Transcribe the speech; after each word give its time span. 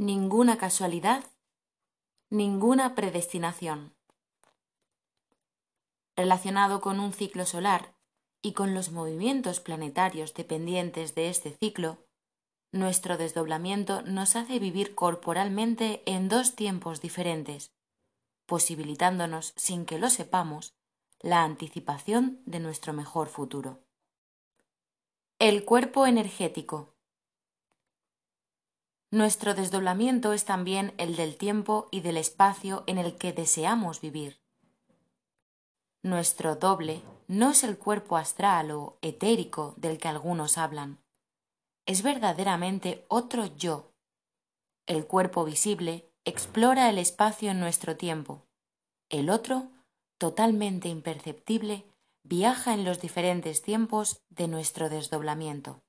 Ninguna 0.00 0.58
casualidad, 0.58 1.24
ninguna 2.30 2.94
predestinación. 2.94 3.96
Relacionado 6.14 6.80
con 6.80 7.00
un 7.00 7.12
ciclo 7.12 7.44
solar 7.44 7.96
y 8.40 8.52
con 8.52 8.74
los 8.74 8.92
movimientos 8.92 9.58
planetarios 9.58 10.34
dependientes 10.34 11.16
de 11.16 11.30
este 11.30 11.50
ciclo, 11.50 11.98
nuestro 12.70 13.16
desdoblamiento 13.16 14.02
nos 14.02 14.36
hace 14.36 14.60
vivir 14.60 14.94
corporalmente 14.94 16.04
en 16.06 16.28
dos 16.28 16.54
tiempos 16.54 17.00
diferentes, 17.00 17.72
posibilitándonos, 18.46 19.52
sin 19.56 19.84
que 19.84 19.98
lo 19.98 20.10
sepamos, 20.10 20.76
la 21.18 21.42
anticipación 21.42 22.40
de 22.46 22.60
nuestro 22.60 22.92
mejor 22.92 23.26
futuro. 23.26 23.80
El 25.40 25.64
cuerpo 25.64 26.06
energético. 26.06 26.94
Nuestro 29.10 29.54
desdoblamiento 29.54 30.34
es 30.34 30.44
también 30.44 30.92
el 30.98 31.16
del 31.16 31.36
tiempo 31.36 31.88
y 31.90 32.00
del 32.00 32.18
espacio 32.18 32.84
en 32.86 32.98
el 32.98 33.16
que 33.16 33.32
deseamos 33.32 34.02
vivir. 34.02 34.38
Nuestro 36.02 36.56
doble 36.56 37.02
no 37.26 37.50
es 37.50 37.64
el 37.64 37.78
cuerpo 37.78 38.18
astral 38.18 38.70
o 38.70 38.98
etérico 39.00 39.72
del 39.78 39.96
que 39.96 40.08
algunos 40.08 40.58
hablan. 40.58 40.98
Es 41.86 42.02
verdaderamente 42.02 43.06
otro 43.08 43.46
yo. 43.56 43.92
El 44.86 45.06
cuerpo 45.06 45.44
visible 45.46 46.12
explora 46.26 46.90
el 46.90 46.98
espacio 46.98 47.50
en 47.50 47.60
nuestro 47.60 47.96
tiempo. 47.96 48.42
El 49.08 49.30
otro, 49.30 49.70
totalmente 50.18 50.88
imperceptible, 50.88 51.86
viaja 52.24 52.74
en 52.74 52.84
los 52.84 53.00
diferentes 53.00 53.62
tiempos 53.62 54.20
de 54.28 54.48
nuestro 54.48 54.90
desdoblamiento. 54.90 55.80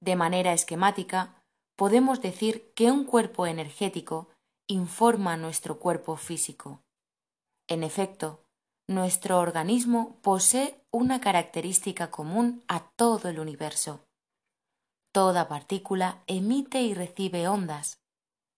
De 0.00 0.14
manera 0.14 0.52
esquemática, 0.52 1.42
podemos 1.76 2.20
decir 2.20 2.72
que 2.74 2.90
un 2.90 3.04
cuerpo 3.04 3.46
energético 3.46 4.28
informa 4.66 5.36
nuestro 5.36 5.78
cuerpo 5.78 6.16
físico. 6.16 6.82
En 7.68 7.84
efecto, 7.84 8.42
nuestro 8.88 9.40
organismo 9.40 10.18
posee 10.22 10.80
una 10.90 11.20
característica 11.20 12.10
común 12.10 12.64
a 12.68 12.88
todo 12.96 13.28
el 13.28 13.38
universo. 13.38 14.00
Toda 15.12 15.48
partícula 15.48 16.22
emite 16.26 16.82
y 16.82 16.94
recibe 16.94 17.48
ondas. 17.48 18.00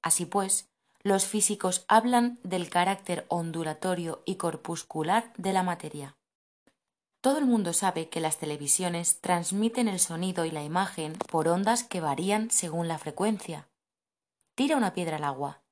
Así 0.02 0.24
pues, 0.24 0.68
los 1.02 1.26
físicos 1.26 1.84
hablan 1.88 2.38
del 2.42 2.68
carácter 2.68 3.26
ondulatorio 3.28 4.22
y 4.26 4.36
corpuscular 4.36 5.32
de 5.36 5.52
la 5.52 5.62
materia. 5.62 6.17
Todo 7.20 7.38
el 7.38 7.46
mundo 7.46 7.72
sabe 7.72 8.08
que 8.08 8.20
las 8.20 8.38
televisiones 8.38 9.20
transmiten 9.20 9.88
el 9.88 9.98
sonido 9.98 10.44
y 10.44 10.52
la 10.52 10.62
imagen 10.62 11.14
por 11.14 11.48
ondas 11.48 11.82
que 11.82 12.00
varían 12.00 12.50
según 12.50 12.86
la 12.86 12.98
frecuencia. 12.98 13.68
Tira 14.54 14.76
una 14.76 14.92
piedra 14.92 15.16
al 15.16 15.24
agua. 15.24 15.62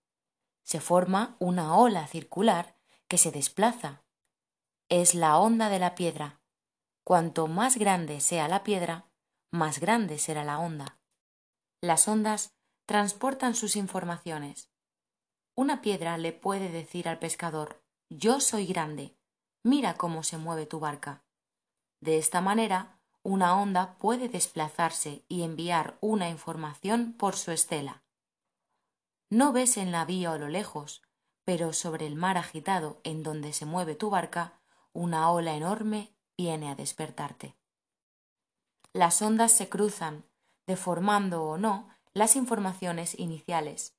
Se 0.65 0.81
forma 0.81 1.37
una 1.39 1.77
ola 1.77 2.09
circular 2.09 2.77
que 3.07 3.19
se 3.19 3.31
desplaza. 3.31 4.03
Es 4.89 5.15
la 5.15 5.39
onda 5.39 5.69
de 5.69 5.79
la 5.79 5.95
piedra. 5.95 6.41
Cuanto 7.05 7.47
más 7.47 7.77
grande 7.77 8.21
sea 8.21 8.49
la 8.49 8.65
piedra, 8.65 9.07
más 9.53 9.79
grande 9.79 10.19
será 10.19 10.43
la 10.43 10.59
onda. 10.59 10.99
Las 11.81 12.09
ondas 12.09 12.57
transportan 12.87 13.55
sus 13.55 13.77
informaciones. 13.77 14.71
Una 15.55 15.81
piedra 15.81 16.19
le 16.19 16.33
puede 16.33 16.71
decir 16.71 17.09
al 17.09 17.21
pescador 17.21 17.85
Yo 18.09 18.41
soy 18.41 18.67
grande. 18.67 19.17
Mira 19.63 19.95
cómo 19.95 20.25
se 20.25 20.39
mueve 20.39 20.67
tu 20.67 20.81
barca. 20.81 21.26
De 22.01 22.19
esta 22.19 22.41
manera, 22.41 22.99
una 23.23 23.61
onda 23.61 23.97
puede 23.99 24.29
desplazarse 24.29 25.25
y 25.29 25.43
enviar 25.43 25.99
una 26.01 26.29
información 26.29 27.13
por 27.13 27.37
su 27.37 27.51
estela. 27.51 28.03
No 29.31 29.53
ves 29.53 29.77
el 29.77 29.91
navío 29.91 30.33
a 30.33 30.39
lo 30.39 30.49
lejos, 30.49 31.03
pero 31.45 31.73
sobre 31.73 32.07
el 32.07 32.15
mar 32.15 32.39
agitado 32.39 33.01
en 33.03 33.23
donde 33.23 33.53
se 33.53 33.67
mueve 33.67 33.95
tu 33.95 34.11
barca, 34.11 34.61
una 34.93 35.31
ola 35.31 35.55
enorme 35.55 36.13
viene 36.37 36.71
a 36.71 36.75
despertarte. 36.75 37.57
Las 38.93 39.21
ondas 39.23 39.53
se 39.53 39.69
cruzan, 39.69 40.25
deformando 40.67 41.45
o 41.45 41.59
no 41.59 41.89
las 42.15 42.37
informaciones 42.37 43.19
iniciales. 43.19 43.97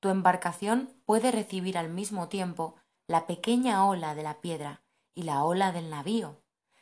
Tu 0.00 0.08
embarcación 0.08 0.94
puede 1.04 1.32
recibir 1.32 1.76
al 1.76 1.88
mismo 1.90 2.28
tiempo 2.28 2.76
la 3.06 3.26
pequeña 3.26 3.84
ola 3.84 4.14
de 4.14 4.22
la 4.22 4.40
piedra 4.40 4.82
y 5.14 5.24
la 5.24 5.44
ola 5.44 5.72
del 5.72 5.90
navío, 5.90 6.40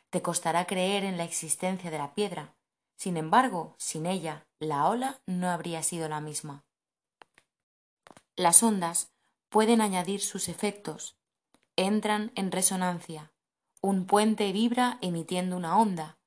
te 0.09 0.21
costará 0.21 0.65
creer 0.65 1.03
en 1.03 1.17
la 1.17 1.23
existencia 1.23 1.91
de 1.91 1.97
la 1.97 2.13
piedra. 2.13 2.53
Sin 2.95 3.17
embargo, 3.17 3.75
sin 3.77 4.05
ella, 4.05 4.47
la 4.59 4.87
ola 4.87 5.19
no 5.25 5.49
habría 5.49 5.83
sido 5.83 6.09
la 6.09 6.21
misma. 6.21 6.63
Las 8.35 8.63
ondas 8.63 9.11
pueden 9.49 9.81
añadir 9.81 10.21
sus 10.21 10.49
efectos. 10.49 11.17
Entran 11.75 12.31
en 12.35 12.51
resonancia. 12.51 13.31
Un 13.81 14.05
puente 14.05 14.51
vibra 14.51 14.97
emitiendo 15.01 15.57
una 15.57 15.77
onda. 15.77 16.17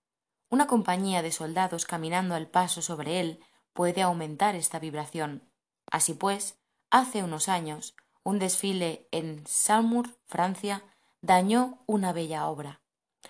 Una 0.48 0.66
compañía 0.66 1.22
de 1.22 1.32
soldados 1.32 1.84
caminando 1.84 2.34
al 2.34 2.48
paso 2.48 2.82
sobre 2.82 3.20
él 3.20 3.40
puede 3.72 4.02
aumentar 4.02 4.54
esta 4.54 4.78
vibración. 4.78 5.48
Así 5.90 6.14
pues, 6.14 6.58
hace 6.90 7.22
unos 7.22 7.48
años, 7.48 7.94
un 8.22 8.38
desfile 8.38 9.08
en 9.10 9.46
Salmour, 9.46 10.10
Francia, 10.26 10.84
dañó 11.20 11.82
una 11.86 12.12
bella 12.12 12.48
obra. 12.48 12.79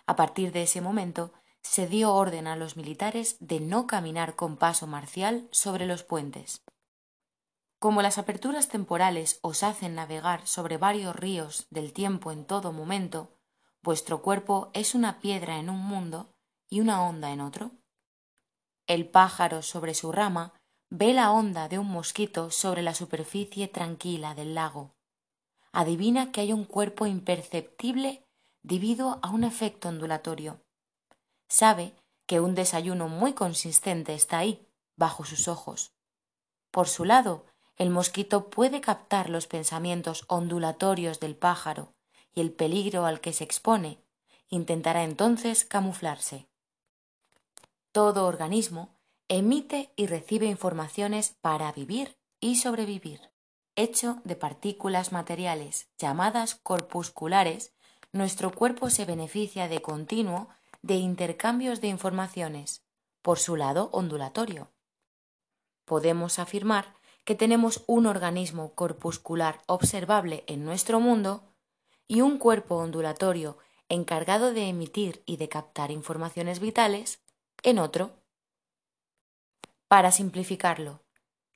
A 0.06 0.16
partir 0.16 0.52
de 0.52 0.62
ese 0.62 0.80
momento 0.80 1.32
se 1.62 1.86
dio 1.86 2.14
orden 2.14 2.46
a 2.46 2.56
los 2.56 2.76
militares 2.76 3.36
de 3.40 3.60
no 3.60 3.86
caminar 3.86 4.34
con 4.36 4.56
paso 4.56 4.86
marcial 4.86 5.48
sobre 5.50 5.86
los 5.86 6.02
puentes. 6.02 6.62
Como 7.78 8.02
las 8.02 8.18
aperturas 8.18 8.68
temporales 8.68 9.38
os 9.42 9.62
hacen 9.62 9.94
navegar 9.94 10.46
sobre 10.46 10.76
varios 10.76 11.16
ríos 11.16 11.66
del 11.70 11.92
tiempo 11.92 12.30
en 12.30 12.44
todo 12.44 12.72
momento, 12.72 13.38
vuestro 13.82 14.20
cuerpo 14.20 14.70
es 14.74 14.94
una 14.94 15.20
piedra 15.20 15.58
en 15.58 15.70
un 15.70 15.78
mundo 15.78 16.34
y 16.68 16.80
una 16.80 17.02
onda 17.02 17.30
en 17.30 17.40
otro. 17.40 17.70
El 18.86 19.08
pájaro 19.08 19.62
sobre 19.62 19.94
su 19.94 20.12
rama 20.12 20.52
ve 20.90 21.14
la 21.14 21.30
onda 21.30 21.68
de 21.68 21.78
un 21.78 21.88
mosquito 21.88 22.50
sobre 22.50 22.82
la 22.82 22.94
superficie 22.94 23.68
tranquila 23.68 24.34
del 24.34 24.54
lago. 24.54 24.94
Adivina 25.72 26.32
que 26.32 26.40
hay 26.40 26.52
un 26.52 26.64
cuerpo 26.64 27.06
imperceptible 27.06 28.26
debido 28.62 29.19
a 29.22 29.31
un 29.31 29.44
efecto 29.44 29.88
ondulatorio. 29.88 30.60
Sabe 31.48 31.94
que 32.26 32.41
un 32.41 32.54
desayuno 32.54 33.09
muy 33.09 33.32
consistente 33.32 34.15
está 34.15 34.38
ahí, 34.38 34.66
bajo 34.97 35.25
sus 35.25 35.48
ojos. 35.48 35.93
Por 36.71 36.88
su 36.88 37.04
lado, 37.04 37.47
el 37.76 37.91
mosquito 37.91 38.50
puede 38.50 38.81
captar 38.81 39.31
los 39.31 39.47
pensamientos 39.47 40.25
ondulatorios 40.28 41.19
del 41.19 41.34
pájaro 41.34 41.94
y 42.34 42.41
el 42.41 42.53
peligro 42.53 43.06
al 43.06 43.21
que 43.21 43.32
se 43.32 43.44
expone. 43.44 43.98
Intentará 44.48 45.04
entonces 45.04 45.65
camuflarse. 45.65 46.47
Todo 47.92 48.27
organismo 48.27 48.94
emite 49.28 49.92
y 49.97 50.06
recibe 50.06 50.47
informaciones 50.47 51.37
para 51.41 51.72
vivir 51.72 52.19
y 52.41 52.56
sobrevivir, 52.56 53.31
hecho 53.77 54.21
de 54.25 54.37
partículas 54.37 55.12
materiales 55.12 55.88
llamadas 55.98 56.56
corpusculares 56.56 57.72
nuestro 58.12 58.53
cuerpo 58.53 58.91
se 58.91 59.04
beneficia 59.04 59.69
de 59.69 59.82
continuo 59.82 60.48
de 60.82 60.94
intercambios 60.94 61.81
de 61.81 61.88
informaciones, 61.88 62.82
por 63.22 63.38
su 63.38 63.56
lado 63.56 63.91
ondulatorio. 63.93 64.71
Podemos 65.84 66.38
afirmar 66.38 66.94
que 67.25 67.34
tenemos 67.34 67.84
un 67.87 68.06
organismo 68.06 68.75
corpuscular 68.75 69.60
observable 69.66 70.44
en 70.47 70.65
nuestro 70.65 71.00
mundo 71.00 71.54
y 72.09 72.22
un 72.22 72.38
cuerpo 72.38 72.76
ondulatorio 72.76 73.59
encargado 73.88 74.53
de 74.53 74.69
emitir 74.69 75.22
y 75.27 75.37
de 75.37 75.48
captar 75.48 75.91
informaciones 75.91 76.60
vitales 76.60 77.22
en 77.62 77.78
otro. 77.78 78.12
Para 79.87 80.12
simplificarlo, 80.12 81.03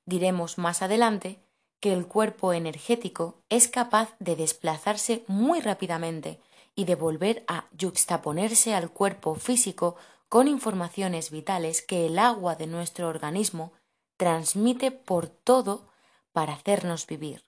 diremos 0.04 0.58
más 0.58 0.82
adelante 0.82 1.43
que 1.84 1.92
el 1.92 2.06
cuerpo 2.06 2.54
energético 2.54 3.42
es 3.50 3.68
capaz 3.68 4.16
de 4.18 4.36
desplazarse 4.36 5.22
muy 5.26 5.60
rápidamente 5.60 6.40
y 6.74 6.86
de 6.86 6.94
volver 6.94 7.44
a 7.46 7.66
yuxtaponerse 7.72 8.74
al 8.74 8.88
cuerpo 8.88 9.34
físico 9.34 9.94
con 10.30 10.48
informaciones 10.48 11.30
vitales 11.30 11.82
que 11.82 12.06
el 12.06 12.18
agua 12.18 12.54
de 12.56 12.68
nuestro 12.68 13.06
organismo 13.06 13.74
transmite 14.16 14.92
por 14.92 15.28
todo 15.28 15.86
para 16.32 16.54
hacernos 16.54 17.06
vivir. 17.06 17.44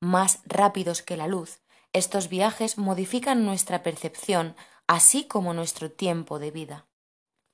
Más 0.00 0.40
rápidos 0.44 1.02
que 1.02 1.16
la 1.16 1.28
luz, 1.28 1.60
estos 1.92 2.28
viajes 2.28 2.78
modifican 2.78 3.44
nuestra 3.44 3.84
percepción 3.84 4.56
así 4.88 5.22
como 5.22 5.54
nuestro 5.54 5.88
tiempo 5.88 6.40
de 6.40 6.50
vida. 6.50 6.88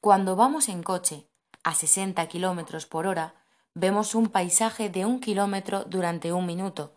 Cuando 0.00 0.36
vamos 0.36 0.70
en 0.70 0.82
coche 0.82 1.28
a 1.64 1.74
60 1.74 2.26
kilómetros 2.28 2.86
por 2.86 3.06
hora, 3.06 3.41
vemos 3.74 4.14
un 4.14 4.28
paisaje 4.28 4.88
de 4.90 5.04
un 5.06 5.20
kilómetro 5.20 5.84
durante 5.84 6.32
un 6.32 6.46
minuto. 6.46 6.94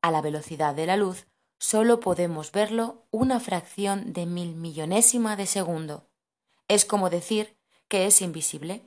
A 0.00 0.10
la 0.10 0.20
velocidad 0.20 0.74
de 0.74 0.86
la 0.86 0.96
luz 0.96 1.26
solo 1.58 2.00
podemos 2.00 2.52
verlo 2.52 3.06
una 3.10 3.40
fracción 3.40 4.12
de 4.12 4.26
mil 4.26 4.54
millonésima 4.54 5.36
de 5.36 5.46
segundo. 5.46 6.08
Es 6.68 6.84
como 6.84 7.10
decir 7.10 7.56
que 7.88 8.06
es 8.06 8.22
invisible. 8.22 8.82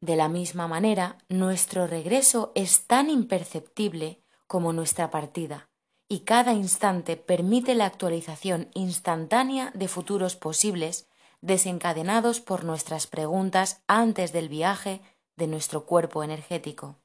De 0.00 0.16
la 0.16 0.28
misma 0.28 0.68
manera, 0.68 1.18
nuestro 1.28 1.86
regreso 1.86 2.52
es 2.54 2.86
tan 2.86 3.10
imperceptible 3.10 4.22
como 4.46 4.72
nuestra 4.72 5.10
partida, 5.10 5.68
y 6.08 6.20
cada 6.20 6.52
instante 6.52 7.16
permite 7.16 7.74
la 7.74 7.86
actualización 7.86 8.70
instantánea 8.74 9.72
de 9.74 9.88
futuros 9.88 10.36
posibles 10.36 11.08
desencadenados 11.40 12.40
por 12.40 12.64
nuestras 12.64 13.06
preguntas 13.06 13.82
antes 13.86 14.32
del 14.32 14.48
viaje 14.48 15.00
de 15.36 15.46
nuestro 15.46 15.84
cuerpo 15.84 16.22
energético. 16.22 16.96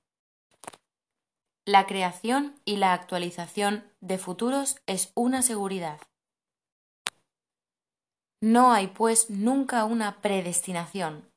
La 1.66 1.86
creación 1.86 2.60
y 2.66 2.78
la 2.78 2.94
actualización 2.94 3.84
de 4.00 4.18
futuros 4.18 4.78
es 4.88 5.12
una 5.14 5.42
seguridad. 5.42 6.00
No 8.42 8.72
hay 8.72 8.88
pues 8.88 9.30
nunca 9.30 9.86
una 9.86 10.22
predestinación, 10.22 11.30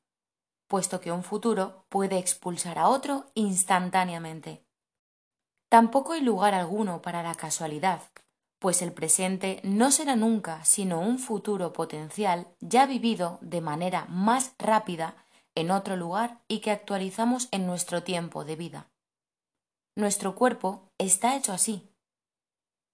puesto 0.67 1.00
que 1.00 1.12
un 1.12 1.23
futuro 1.23 1.85
puede 1.91 2.19
expulsar 2.19 2.79
a 2.79 2.88
otro 2.88 3.26
instantáneamente. 3.35 4.64
Tampoco 5.69 6.14
hay 6.14 6.23
lugar 6.23 6.55
alguno 6.55 7.02
para 7.02 7.23
la 7.23 7.35
casualidad, 7.35 8.00
pues 8.58 8.81
el 8.81 8.93
presente 8.93 9.61
no 9.62 9.91
será 9.91 10.17
nunca 10.17 10.64
sino 10.64 11.00
un 11.00 11.19
futuro 11.19 11.75
potencial 11.75 12.46
ya 12.61 12.87
vivido 12.87 13.38
de 13.43 13.61
manera 13.61 14.06
más 14.08 14.55
rápida 14.58 15.23
en 15.54 15.70
otro 15.70 15.96
lugar 15.96 16.42
y 16.48 16.60
que 16.60 16.70
actualizamos 16.70 17.48
en 17.50 17.66
nuestro 17.66 18.02
tiempo 18.02 18.44
de 18.44 18.56
vida. 18.56 18.90
Nuestro 19.96 20.34
cuerpo 20.34 20.90
está 20.98 21.36
hecho 21.36 21.52
así. 21.52 21.88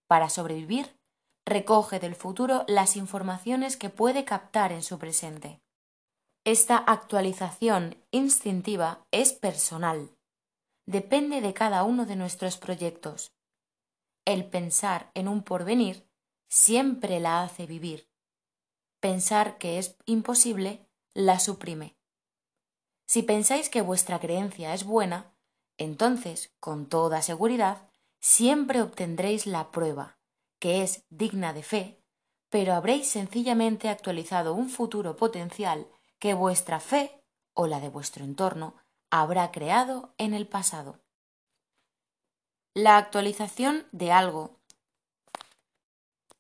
Para 0.07 0.29
sobrevivir, 0.29 0.99
recoge 1.47 1.99
del 1.99 2.15
futuro 2.15 2.65
las 2.69 2.97
informaciones 2.97 3.77
que 3.77 3.91
puede 3.91 4.25
captar 4.25 4.73
en 4.73 4.83
su 4.83 4.99
presente. 4.99 5.61
Esta 6.45 6.77
actualización 6.77 7.97
instintiva 8.11 9.05
es 9.11 9.33
personal. 9.33 10.11
Depende 10.87 11.41
de 11.41 11.55
cada 11.55 11.85
uno 11.85 12.07
de 12.07 12.17
nuestros 12.17 12.57
proyectos. 12.57 13.33
El 14.25 14.45
pensar 14.49 15.11
en 15.15 15.29
un 15.29 15.43
porvenir 15.43 16.07
siempre 16.49 17.21
la 17.21 17.43
hace 17.43 17.67
vivir. 17.67 18.09
Pensar 19.01 19.59
que 19.59 19.79
es 19.79 19.97
imposible 20.05 20.87
la 21.15 21.39
suprime. 21.39 22.00
Si 23.11 23.25
pensáis 23.25 23.69
que 23.69 23.83
vuestra 23.83 24.21
creencia 24.21 24.73
es 24.73 24.85
buena, 24.85 25.35
entonces, 25.79 26.55
con 26.61 26.89
toda 26.89 27.23
seguridad, 27.23 27.91
siempre 28.21 28.83
obtendréis 28.83 29.49
la 29.49 29.73
prueba, 29.73 30.21
que 30.61 30.85
es 30.85 31.03
digna 31.11 31.53
de 31.53 31.65
fe, 31.65 32.05
pero 32.51 32.73
habréis 32.73 33.09
sencillamente 33.09 33.89
actualizado 33.89 34.55
un 34.55 34.69
futuro 34.69 35.17
potencial 35.17 35.89
que 36.21 36.35
vuestra 36.35 36.79
fe 36.79 37.21
o 37.53 37.67
la 37.67 37.81
de 37.81 37.89
vuestro 37.89 38.23
entorno 38.23 38.77
habrá 39.11 39.51
creado 39.51 40.15
en 40.17 40.33
el 40.33 40.47
pasado. 40.47 41.01
La 42.75 42.97
actualización 42.97 43.89
de 43.91 44.13
algo. 44.13 44.61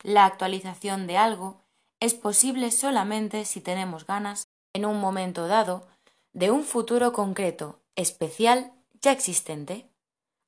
La 0.05 0.25
actualización 0.25 1.08
de 1.08 1.16
algo 1.16 1.64
es 1.99 2.14
posible 2.14 2.70
solamente 2.70 3.44
si 3.44 3.61
tenemos 3.61 4.06
ganas, 4.06 4.46
en 4.73 4.87
un 4.87 5.00
momento 5.00 5.49
dado, 5.49 5.88
de 6.32 6.50
un 6.50 6.65
futuro 6.65 7.12
concreto, 7.12 7.81
especial 7.97 8.73
ya 9.00 9.12
existente. 9.12 9.91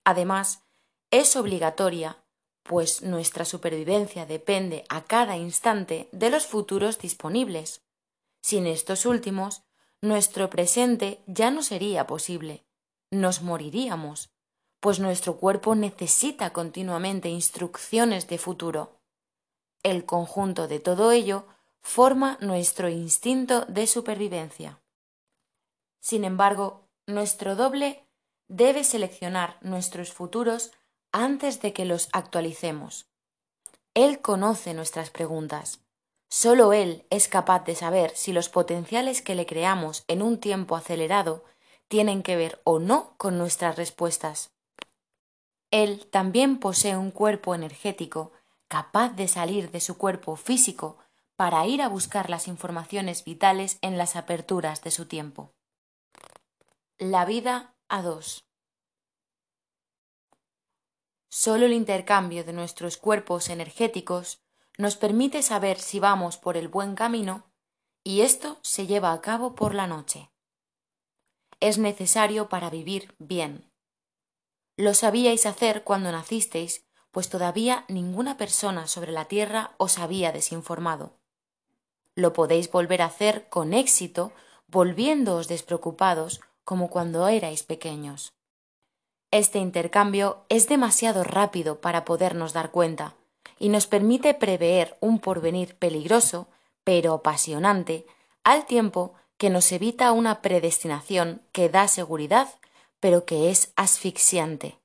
Además, 0.04 0.62
es 1.10 1.36
obligatoria, 1.36 2.22
pues 2.62 3.02
nuestra 3.02 3.44
supervivencia 3.44 4.26
depende 4.26 4.84
a 4.88 5.04
cada 5.04 5.36
instante 5.36 6.08
de 6.12 6.30
los 6.30 6.46
futuros 6.46 6.98
disponibles. 6.98 7.82
Sin 8.40 8.66
estos 8.66 9.06
últimos, 9.06 9.62
nuestro 10.00 10.50
presente 10.50 11.22
ya 11.26 11.50
no 11.50 11.62
sería 11.62 12.06
posible. 12.06 12.64
Nos 13.10 13.42
moriríamos, 13.42 14.30
pues 14.80 14.98
nuestro 14.98 15.36
cuerpo 15.36 15.74
necesita 15.74 16.52
continuamente 16.52 17.28
instrucciones 17.28 18.26
de 18.28 18.38
futuro. 18.38 18.98
El 19.82 20.04
conjunto 20.04 20.66
de 20.66 20.80
todo 20.80 21.12
ello 21.12 21.46
forma 21.82 22.38
nuestro 22.40 22.88
instinto 22.88 23.64
de 23.66 23.86
supervivencia. 23.86 24.81
Sin 26.02 26.24
embargo, 26.24 26.88
nuestro 27.06 27.54
doble 27.54 28.04
debe 28.48 28.82
seleccionar 28.82 29.56
nuestros 29.60 30.12
futuros 30.12 30.72
antes 31.12 31.62
de 31.62 31.72
que 31.72 31.84
los 31.84 32.08
actualicemos. 32.12 33.06
Él 33.94 34.20
conoce 34.20 34.74
nuestras 34.74 35.10
preguntas. 35.10 35.80
Solo 36.28 36.72
Él 36.72 37.06
es 37.10 37.28
capaz 37.28 37.64
de 37.64 37.76
saber 37.76 38.10
si 38.16 38.32
los 38.32 38.48
potenciales 38.48 39.22
que 39.22 39.36
le 39.36 39.46
creamos 39.46 40.02
en 40.08 40.22
un 40.22 40.40
tiempo 40.40 40.74
acelerado 40.74 41.44
tienen 41.86 42.24
que 42.24 42.34
ver 42.36 42.60
o 42.64 42.80
no 42.80 43.14
con 43.16 43.38
nuestras 43.38 43.76
respuestas. 43.76 44.50
Él 45.70 46.08
también 46.10 46.58
posee 46.58 46.96
un 46.96 47.12
cuerpo 47.12 47.54
energético 47.54 48.32
capaz 48.66 49.10
de 49.10 49.28
salir 49.28 49.70
de 49.70 49.80
su 49.80 49.96
cuerpo 49.96 50.34
físico 50.34 50.98
para 51.36 51.64
ir 51.66 51.80
a 51.80 51.88
buscar 51.88 52.28
las 52.28 52.48
informaciones 52.48 53.24
vitales 53.24 53.78
en 53.82 53.98
las 53.98 54.16
aperturas 54.16 54.82
de 54.82 54.90
su 54.90 55.06
tiempo. 55.06 55.52
La 56.98 57.24
vida 57.24 57.74
a 57.88 58.02
dos. 58.02 58.44
Solo 61.28 61.66
el 61.66 61.72
intercambio 61.72 62.44
de 62.44 62.52
nuestros 62.52 62.96
cuerpos 62.96 63.48
energéticos 63.48 64.40
nos 64.78 64.96
permite 64.96 65.42
saber 65.42 65.80
si 65.80 65.98
vamos 65.98 66.36
por 66.36 66.56
el 66.56 66.68
buen 66.68 66.94
camino 66.94 67.50
y 68.04 68.20
esto 68.20 68.58
se 68.62 68.86
lleva 68.86 69.12
a 69.12 69.20
cabo 69.20 69.54
por 69.54 69.74
la 69.74 69.86
noche. 69.86 70.30
Es 71.58 71.78
necesario 71.78 72.48
para 72.48 72.70
vivir 72.70 73.14
bien. 73.18 73.68
Lo 74.76 74.94
sabíais 74.94 75.46
hacer 75.46 75.82
cuando 75.82 76.12
nacisteis, 76.12 76.86
pues 77.10 77.28
todavía 77.28 77.84
ninguna 77.88 78.36
persona 78.36 78.86
sobre 78.86 79.12
la 79.12 79.24
Tierra 79.24 79.74
os 79.76 79.98
había 79.98 80.30
desinformado. 80.30 81.18
Lo 82.14 82.32
podéis 82.32 82.70
volver 82.70 83.02
a 83.02 83.06
hacer 83.06 83.48
con 83.48 83.74
éxito, 83.74 84.32
volviéndoos 84.68 85.48
despreocupados 85.48 86.40
como 86.64 86.88
cuando 86.88 87.28
erais 87.28 87.62
pequeños. 87.62 88.32
Este 89.30 89.58
intercambio 89.58 90.44
es 90.48 90.68
demasiado 90.68 91.24
rápido 91.24 91.80
para 91.80 92.04
podernos 92.04 92.52
dar 92.52 92.70
cuenta 92.70 93.16
y 93.58 93.68
nos 93.68 93.86
permite 93.86 94.34
prever 94.34 94.98
un 95.00 95.18
porvenir 95.18 95.76
peligroso, 95.76 96.48
pero 96.84 97.14
apasionante, 97.14 98.06
al 98.44 98.66
tiempo 98.66 99.14
que 99.38 99.50
nos 99.50 99.72
evita 99.72 100.12
una 100.12 100.42
predestinación 100.42 101.42
que 101.52 101.68
da 101.68 101.88
seguridad, 101.88 102.48
pero 103.00 103.24
que 103.24 103.50
es 103.50 103.72
asfixiante. 103.76 104.78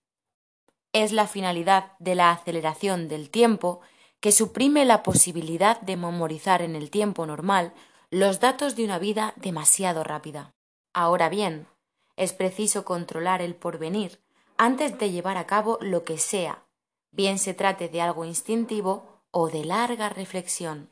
Es 0.94 1.12
la 1.12 1.28
finalidad 1.28 1.92
de 2.00 2.16
la 2.16 2.32
aceleración 2.32 3.08
del 3.08 3.30
tiempo 3.30 3.82
que 4.20 4.32
suprime 4.32 4.86
la 4.86 5.04
posibilidad 5.04 5.80
de 5.82 5.98
memorizar 5.98 6.62
en 6.62 6.76
el 6.76 6.90
tiempo 6.90 7.26
normal 7.26 7.74
los 8.10 8.40
datos 8.40 8.76
de 8.76 8.86
una 8.86 8.98
vida 8.98 9.34
demasiado 9.36 10.04
rápida. 10.04 10.57
Ahora 11.00 11.30
bien, 11.30 11.68
es 12.16 12.34
preciso 12.34 12.84
controlar 12.84 13.44
el 13.44 13.54
porvenir 13.54 14.20
antes 14.58 14.98
de 14.98 15.12
llevar 15.12 15.38
a 15.38 15.46
cabo 15.46 15.78
lo 15.80 16.04
que 16.04 16.18
sea, 16.18 16.66
bien 17.12 17.38
se 17.38 17.54
trate 17.54 17.88
de 17.88 18.02
algo 18.02 18.26
instintivo 18.26 19.22
o 19.30 19.48
de 19.48 19.64
larga 19.64 20.10
reflexión. 20.10 20.92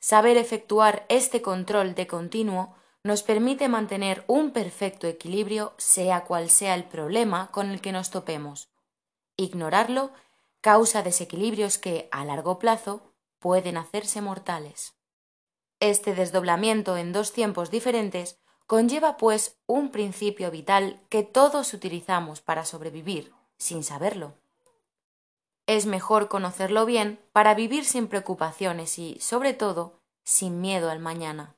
Saber 0.00 0.38
efectuar 0.38 1.04
este 1.10 1.42
control 1.42 1.94
de 1.94 2.06
continuo 2.06 2.74
nos 3.04 3.22
permite 3.22 3.68
mantener 3.68 4.24
un 4.28 4.52
perfecto 4.52 5.06
equilibrio 5.06 5.74
sea 5.76 6.24
cual 6.24 6.48
sea 6.48 6.74
el 6.74 6.84
problema 6.84 7.50
con 7.50 7.68
el 7.68 7.82
que 7.82 7.92
nos 7.92 8.08
topemos. 8.08 8.70
Ignorarlo 9.36 10.10
causa 10.62 11.02
desequilibrios 11.02 11.76
que, 11.76 12.08
a 12.12 12.24
largo 12.24 12.58
plazo, 12.58 13.12
pueden 13.40 13.76
hacerse 13.76 14.22
mortales. 14.22 14.94
Este 15.80 16.14
desdoblamiento 16.14 16.96
en 16.96 17.12
dos 17.12 17.34
tiempos 17.34 17.70
diferentes 17.70 18.40
Conlleva, 18.68 19.16
pues, 19.16 19.56
un 19.66 19.90
principio 19.90 20.50
vital 20.50 21.00
que 21.08 21.22
todos 21.22 21.72
utilizamos 21.72 22.42
para 22.42 22.66
sobrevivir, 22.66 23.32
sin 23.56 23.82
saberlo. 23.82 24.34
Es 25.66 25.86
mejor 25.86 26.28
conocerlo 26.28 26.84
bien 26.84 27.18
para 27.32 27.54
vivir 27.54 27.86
sin 27.86 28.08
preocupaciones 28.08 28.98
y, 28.98 29.18
sobre 29.20 29.54
todo, 29.54 30.02
sin 30.22 30.60
miedo 30.60 30.90
al 30.90 30.98
mañana. 30.98 31.56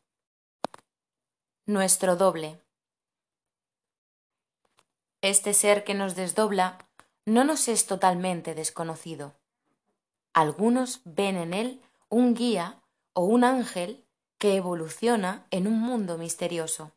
Nuestro 1.67 2.15
doble. 2.15 2.61
Este 5.21 5.53
ser 5.53 5.83
que 5.83 5.95
nos 5.95 6.15
desdobla 6.15 6.79
no 7.27 7.43
nos 7.43 7.67
es 7.67 7.87
totalmente 7.87 8.55
desconocido. 8.55 9.35
Algunos 10.33 11.01
ven 11.05 11.37
en 11.37 11.55
él 11.55 11.83
un 12.09 12.35
guía 12.35 12.81
o 13.15 13.25
un 13.25 13.43
ángel 13.43 14.07
que 14.39 14.55
evoluciona 14.55 15.45
en 15.51 15.67
un 15.67 15.81
mundo 15.81 16.17
misterioso. 16.17 16.93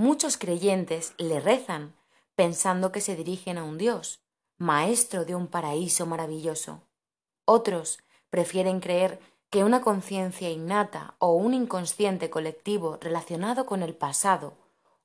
Muchos 0.00 0.38
creyentes 0.38 1.12
le 1.18 1.40
rezan 1.40 1.94
pensando 2.34 2.90
que 2.90 3.02
se 3.02 3.16
dirigen 3.16 3.58
a 3.58 3.64
un 3.64 3.76
Dios, 3.76 4.22
maestro 4.56 5.26
de 5.26 5.34
un 5.34 5.46
paraíso 5.46 6.06
maravilloso. 6.06 6.80
Otros 7.44 7.98
prefieren 8.30 8.80
creer 8.80 9.20
que 9.50 9.62
una 9.62 9.82
conciencia 9.82 10.48
innata 10.48 11.16
o 11.18 11.34
un 11.34 11.52
inconsciente 11.52 12.30
colectivo 12.30 12.96
relacionado 12.98 13.66
con 13.66 13.82
el 13.82 13.94
pasado 13.94 14.54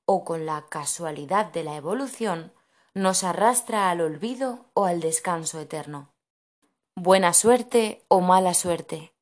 o 0.05 0.23
con 0.23 0.45
la 0.45 0.65
casualidad 0.69 1.47
de 1.51 1.65
la 1.65 1.75
evolución, 1.75 2.53
nos 2.93 3.25
arrastra 3.25 3.89
al 3.89 3.99
olvido 3.99 4.67
o 4.75 4.85
al 4.85 5.01
descanso 5.01 5.59
eterno. 5.59 6.13
Buena 6.95 7.33
suerte 7.33 8.05
o 8.07 8.21
mala 8.21 8.53
suerte, 8.53 9.13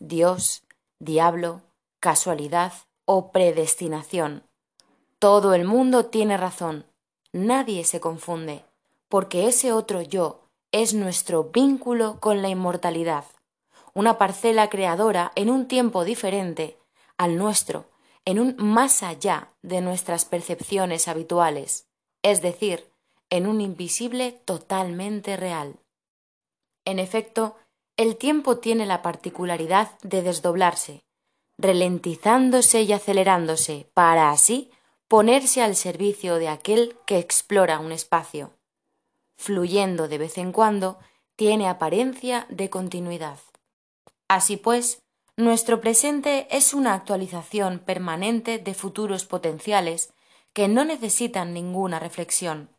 Dios, 0.00 0.64
diablo, 0.98 1.60
casualidad 2.00 2.72
o 3.04 3.30
predestinación. 3.30 4.48
Todo 5.22 5.54
el 5.54 5.64
mundo 5.64 6.06
tiene 6.06 6.36
razón, 6.36 6.84
nadie 7.32 7.84
se 7.84 8.00
confunde, 8.00 8.64
porque 9.08 9.46
ese 9.46 9.72
otro 9.72 10.02
yo 10.02 10.48
es 10.72 10.94
nuestro 10.94 11.44
vínculo 11.44 12.18
con 12.18 12.42
la 12.42 12.48
inmortalidad, 12.48 13.26
una 13.94 14.18
parcela 14.18 14.68
creadora 14.68 15.30
en 15.36 15.48
un 15.48 15.68
tiempo 15.68 16.02
diferente 16.02 16.76
al 17.18 17.36
nuestro, 17.36 17.84
en 18.24 18.40
un 18.40 18.56
más 18.58 19.04
allá 19.04 19.52
de 19.62 19.80
nuestras 19.80 20.24
percepciones 20.24 21.06
habituales, 21.06 21.86
es 22.24 22.42
decir, 22.42 22.90
en 23.30 23.46
un 23.46 23.60
invisible 23.60 24.32
totalmente 24.44 25.36
real. 25.36 25.76
En 26.84 26.98
efecto, 26.98 27.54
el 27.96 28.16
tiempo 28.16 28.58
tiene 28.58 28.86
la 28.86 29.02
particularidad 29.02 29.92
de 30.02 30.22
desdoblarse, 30.22 31.04
ralentizándose 31.58 32.82
y 32.82 32.92
acelerándose, 32.92 33.86
para 33.94 34.32
así 34.32 34.72
ponerse 35.12 35.60
al 35.60 35.76
servicio 35.76 36.36
de 36.36 36.48
aquel 36.48 36.96
que 37.04 37.18
explora 37.18 37.80
un 37.80 37.92
espacio. 37.92 38.54
Fluyendo 39.36 40.08
de 40.08 40.16
vez 40.16 40.38
en 40.38 40.52
cuando, 40.52 40.98
tiene 41.36 41.68
apariencia 41.68 42.46
de 42.48 42.70
continuidad. 42.70 43.38
Así 44.26 44.56
pues, 44.56 45.02
nuestro 45.36 45.82
presente 45.82 46.48
es 46.50 46.72
una 46.72 46.94
actualización 46.94 47.78
permanente 47.78 48.56
de 48.58 48.72
futuros 48.72 49.26
potenciales 49.26 50.14
que 50.54 50.66
no 50.66 50.82
necesitan 50.82 51.52
ninguna 51.52 51.98
reflexión. 51.98 52.70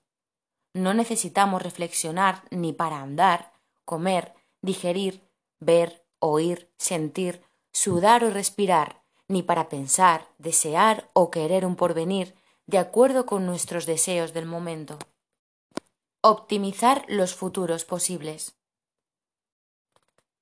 No 0.73 0.95
necesitamos 0.95 1.61
reflexionar 1.61 2.45
ni 2.49 2.73
para 2.73 2.99
andar, 2.99 3.53
comer, 3.85 4.33
digerir, 4.59 5.21
ver, 5.59 6.03
oír, 6.17 6.71
sentir, 6.79 7.43
sudar 7.71 8.23
o 8.23 8.31
respirar, 8.31 9.02
ni 9.33 9.43
para 9.43 9.67
pensar, 9.67 10.29
desear 10.37 11.09
o 11.13 11.29
querer 11.29 11.65
un 11.65 11.75
porvenir 11.75 12.35
de 12.65 12.77
acuerdo 12.77 13.25
con 13.25 13.45
nuestros 13.45 13.85
deseos 13.85 14.31
del 14.33 14.45
momento. 14.45 14.97
Optimizar 16.21 17.03
los 17.09 17.35
futuros 17.35 17.83
posibles. 17.83 18.55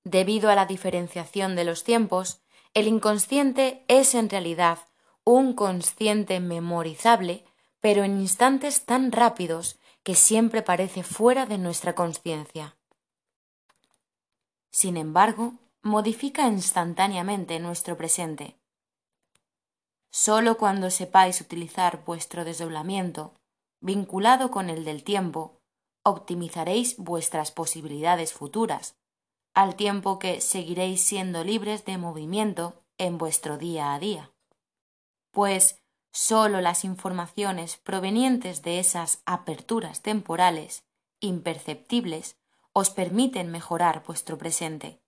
Debido 0.04 0.50
a 0.50 0.56
la 0.56 0.66
diferenciación 0.66 1.56
de 1.56 1.64
los 1.64 1.84
tiempos, 1.84 2.42
el 2.74 2.88
inconsciente 2.88 3.84
es 3.88 4.14
en 4.14 4.30
realidad 4.30 4.80
un 5.24 5.54
consciente 5.54 6.40
memorizable, 6.40 7.46
pero 7.80 8.04
en 8.04 8.20
instantes 8.20 8.86
tan 8.86 9.12
rápidos 9.12 9.80
que 10.04 10.16
siempre 10.16 10.62
parece 10.62 11.04
fuera 11.04 11.46
de 11.46 11.58
nuestra 11.58 11.96
conciencia. 11.96 12.76
Sin 14.72 14.98
embargo, 14.98 15.56
modifica 15.82 16.48
instantáneamente 16.48 17.60
nuestro 17.60 17.98
presente. 17.98 18.61
Solo 20.12 20.58
cuando 20.58 20.90
sepáis 20.90 21.40
utilizar 21.40 22.04
vuestro 22.04 22.44
desdoblamiento, 22.44 23.34
vinculado 23.80 24.52
con 24.52 24.70
el 24.70 24.84
del 24.84 25.04
tiempo, 25.04 25.62
optimizaréis 26.04 26.98
vuestras 26.98 27.52
posibilidades 27.52 28.34
futuras, 28.34 28.98
al 29.54 29.76
tiempo 29.76 30.20
que 30.20 30.42
seguiréis 30.42 31.02
siendo 31.02 31.46
libres 31.46 31.86
de 31.86 31.98
movimiento 31.98 32.84
en 32.98 33.18
vuestro 33.18 33.58
día 33.58 33.94
a 33.94 34.00
día. 34.00 34.32
Pues 35.32 35.82
sólo 36.12 36.60
las 36.60 36.84
informaciones 36.84 37.78
provenientes 37.78 38.64
de 38.64 38.80
esas 38.80 39.22
aperturas 39.26 40.02
temporales, 40.02 40.84
imperceptibles, 41.22 42.36
os 42.74 42.90
permiten 42.90 43.50
mejorar 43.50 44.04
vuestro 44.06 44.38
presente. 44.38 45.02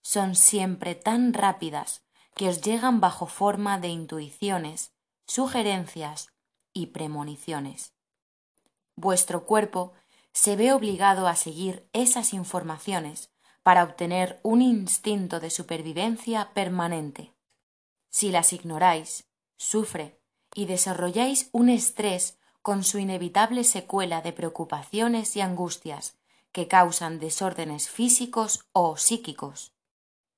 Son 0.00 0.36
siempre 0.36 0.94
tan 0.94 1.32
rápidas 1.32 2.04
que 2.34 2.48
os 2.48 2.60
llegan 2.60 3.00
bajo 3.00 3.26
forma 3.26 3.78
de 3.78 3.88
intuiciones, 3.88 4.92
sugerencias 5.26 6.28
y 6.72 6.86
premoniciones. 6.86 7.92
Vuestro 8.96 9.46
cuerpo 9.46 9.92
se 10.32 10.56
ve 10.56 10.72
obligado 10.72 11.28
a 11.28 11.36
seguir 11.36 11.88
esas 11.92 12.32
informaciones 12.32 13.30
para 13.62 13.84
obtener 13.84 14.40
un 14.42 14.62
instinto 14.62 15.40
de 15.40 15.50
supervivencia 15.50 16.52
permanente. 16.52 17.32
Si 18.10 18.30
las 18.30 18.52
ignoráis, 18.52 19.28
sufre 19.56 20.18
y 20.54 20.66
desarrolláis 20.66 21.48
un 21.52 21.68
estrés 21.68 22.38
con 22.60 22.84
su 22.84 22.98
inevitable 22.98 23.64
secuela 23.64 24.20
de 24.20 24.32
preocupaciones 24.32 25.36
y 25.36 25.40
angustias 25.40 26.16
que 26.52 26.68
causan 26.68 27.18
desórdenes 27.18 27.88
físicos 27.88 28.66
o 28.72 28.96
psíquicos. 28.96 29.72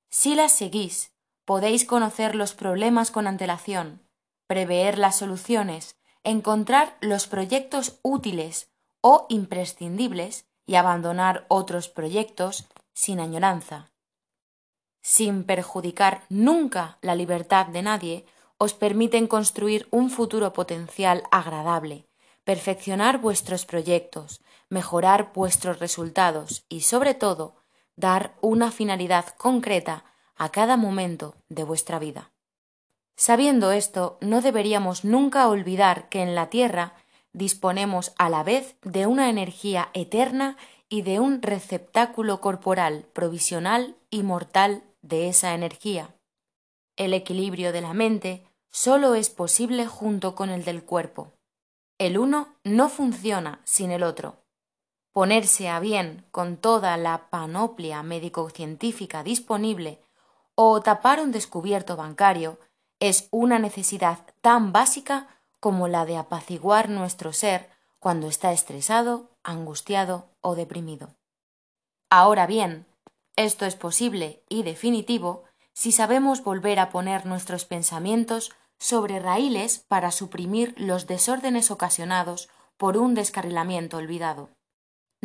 Si 0.09 0.35
las 0.35 0.53
seguís, 0.53 1.11
podéis 1.45 1.85
conocer 1.85 2.35
los 2.35 2.53
problemas 2.53 3.11
con 3.11 3.27
antelación, 3.27 4.01
prever 4.47 4.97
las 4.97 5.17
soluciones, 5.17 5.95
encontrar 6.23 6.97
los 7.01 7.27
proyectos 7.27 7.99
útiles 8.01 8.71
o 9.01 9.27
imprescindibles 9.29 10.47
y 10.65 10.75
abandonar 10.75 11.45
otros 11.47 11.87
proyectos 11.87 12.65
sin 12.93 13.19
añoranza. 13.19 13.91
Sin 15.01 15.43
perjudicar 15.43 16.23
nunca 16.29 16.97
la 17.01 17.13
libertad 17.13 17.67
de 17.67 17.83
nadie, 17.83 18.25
os 18.57 18.73
permiten 18.73 19.27
construir 19.27 19.87
un 19.91 20.09
futuro 20.09 20.53
potencial 20.53 21.23
agradable, 21.29 22.07
perfeccionar 22.43 23.19
vuestros 23.19 23.65
proyectos, 23.65 24.41
mejorar 24.69 25.31
vuestros 25.33 25.79
resultados 25.79 26.65
y, 26.69 26.81
sobre 26.81 27.13
todo, 27.13 27.57
dar 27.95 28.35
una 28.41 28.71
finalidad 28.71 29.27
concreta 29.37 30.05
a 30.35 30.49
cada 30.49 30.77
momento 30.77 31.35
de 31.49 31.63
vuestra 31.63 31.99
vida. 31.99 32.31
Sabiendo 33.17 33.71
esto, 33.71 34.17
no 34.21 34.41
deberíamos 34.41 35.05
nunca 35.05 35.47
olvidar 35.47 36.09
que 36.09 36.21
en 36.21 36.35
la 36.35 36.49
Tierra 36.49 36.93
disponemos 37.31 38.13
a 38.17 38.29
la 38.29 38.43
vez 38.43 38.75
de 38.83 39.07
una 39.07 39.29
energía 39.29 39.89
eterna 39.93 40.57
y 40.89 41.01
de 41.01 41.19
un 41.19 41.41
receptáculo 41.41 42.41
corporal 42.41 43.05
provisional 43.13 43.95
y 44.09 44.23
mortal 44.23 44.83
de 45.01 45.29
esa 45.29 45.53
energía. 45.53 46.15
El 46.95 47.13
equilibrio 47.13 47.71
de 47.71 47.81
la 47.81 47.93
mente 47.93 48.47
solo 48.71 49.15
es 49.15 49.29
posible 49.29 49.87
junto 49.87 50.35
con 50.35 50.49
el 50.49 50.63
del 50.63 50.83
cuerpo. 50.83 51.33
El 51.97 52.17
uno 52.17 52.55
no 52.63 52.89
funciona 52.89 53.61
sin 53.63 53.91
el 53.91 54.03
otro. 54.03 54.37
Ponerse 55.13 55.69
a 55.69 55.79
bien 55.79 56.25
con 56.31 56.57
toda 56.57 56.97
la 56.97 57.29
panoplia 57.29 58.03
médico-científica 58.03 59.23
disponible 59.23 59.99
o 60.55 60.81
tapar 60.81 61.19
un 61.19 61.31
descubierto 61.31 61.95
bancario 61.95 62.59
es 62.99 63.27
una 63.31 63.59
necesidad 63.59 64.19
tan 64.41 64.71
básica 64.71 65.27
como 65.59 65.87
la 65.87 66.05
de 66.05 66.17
apaciguar 66.17 66.89
nuestro 66.89 67.33
ser 67.33 67.69
cuando 67.99 68.27
está 68.27 68.51
estresado, 68.53 69.29
angustiado 69.43 70.29
o 70.41 70.55
deprimido. 70.55 71.09
Ahora 72.09 72.47
bien, 72.47 72.85
esto 73.35 73.65
es 73.65 73.75
posible 73.75 74.43
y 74.47 74.63
definitivo 74.63 75.43
si 75.73 75.91
sabemos 75.91 76.43
volver 76.43 76.79
a 76.79 76.89
poner 76.89 77.25
nuestros 77.25 77.65
pensamientos 77.65 78.51
sobre 78.79 79.19
raíles 79.19 79.79
para 79.87 80.11
suprimir 80.11 80.73
los 80.77 81.07
desórdenes 81.07 81.71
ocasionados 81.71 82.49
por 82.77 82.97
un 82.97 83.13
descarrilamiento 83.13 83.97
olvidado. 83.97 84.49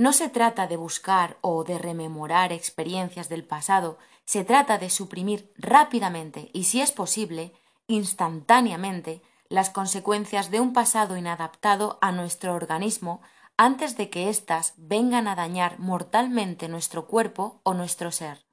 No 0.00 0.14
se 0.14 0.30
trata 0.30 0.66
de 0.66 0.78
buscar 0.78 1.36
o 1.42 1.62
de 1.62 1.76
rememorar 1.76 2.54
experiencias 2.54 3.28
del 3.28 3.44
pasado, 3.44 3.98
se 4.24 4.44
trata 4.44 4.78
de 4.78 4.88
suprimir 4.88 5.52
rápidamente 5.58 6.48
y, 6.54 6.64
si 6.64 6.80
es 6.80 6.90
posible, 6.90 7.52
instantáneamente, 7.86 9.20
las 9.50 9.68
consecuencias 9.68 10.50
de 10.50 10.58
un 10.58 10.72
pasado 10.72 11.18
inadaptado 11.18 11.98
a 12.00 12.12
nuestro 12.12 12.54
organismo 12.54 13.20
antes 13.58 13.98
de 13.98 14.08
que 14.08 14.30
éstas 14.30 14.72
vengan 14.78 15.28
a 15.28 15.34
dañar 15.34 15.78
mortalmente 15.78 16.66
nuestro 16.68 17.06
cuerpo 17.06 17.60
o 17.62 17.74
nuestro 17.74 18.10
ser. 18.10 18.46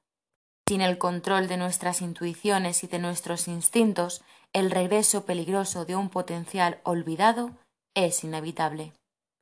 Sin 0.68 0.82
el 0.82 0.98
control 0.98 1.48
de 1.48 1.56
nuestras 1.56 2.02
intuiciones 2.02 2.84
y 2.84 2.88
de 2.88 2.98
nuestros 2.98 3.48
instintos, 3.48 4.20
el 4.52 4.70
regreso 4.70 5.24
peligroso 5.24 5.86
de 5.86 5.96
un 5.96 6.10
potencial 6.10 6.82
olvidado 6.84 7.52
es 7.94 8.22
inevitable. 8.22 8.97